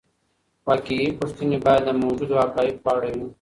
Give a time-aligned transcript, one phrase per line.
[0.67, 3.27] واقعي پوښتنې باید د موجودو حقایقو په اړه وي.